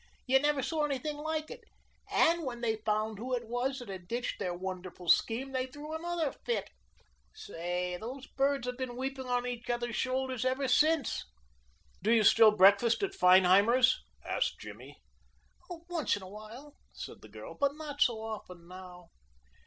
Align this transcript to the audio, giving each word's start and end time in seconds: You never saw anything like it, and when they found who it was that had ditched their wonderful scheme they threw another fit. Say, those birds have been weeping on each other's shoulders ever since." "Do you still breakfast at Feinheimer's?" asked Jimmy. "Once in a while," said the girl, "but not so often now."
You 0.25 0.39
never 0.39 0.63
saw 0.63 0.83
anything 0.83 1.17
like 1.17 1.51
it, 1.51 1.63
and 2.11 2.43
when 2.43 2.61
they 2.61 2.77
found 2.77 3.19
who 3.19 3.35
it 3.35 3.47
was 3.47 3.77
that 3.77 3.87
had 3.89 4.07
ditched 4.07 4.39
their 4.39 4.51
wonderful 4.57 5.07
scheme 5.07 5.51
they 5.51 5.67
threw 5.67 5.93
another 5.93 6.31
fit. 6.43 6.71
Say, 7.35 7.97
those 7.97 8.25
birds 8.25 8.65
have 8.65 8.77
been 8.79 8.95
weeping 8.97 9.27
on 9.27 9.45
each 9.45 9.69
other's 9.69 9.95
shoulders 9.95 10.43
ever 10.43 10.67
since." 10.67 11.23
"Do 12.01 12.11
you 12.11 12.23
still 12.23 12.49
breakfast 12.49 13.03
at 13.03 13.13
Feinheimer's?" 13.13 14.01
asked 14.25 14.57
Jimmy. 14.59 14.97
"Once 15.69 16.15
in 16.15 16.23
a 16.23 16.27
while," 16.27 16.73
said 16.91 17.21
the 17.21 17.29
girl, 17.29 17.53
"but 17.59 17.75
not 17.75 18.01
so 18.01 18.23
often 18.23 18.67
now." 18.67 19.09